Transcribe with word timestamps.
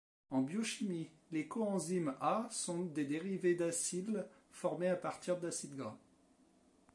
En 0.31 0.41
biochimie, 0.41 1.11
les 1.31 1.47
coenzymes 1.47 2.15
A 2.21 2.47
sont 2.49 2.85
des 2.85 3.05
dérivés 3.05 3.53
d'acyles 3.53 4.25
formés 4.49 4.87
à 4.87 4.95
partir 4.95 5.37
d'acides 5.37 5.75
gras. 5.77 5.95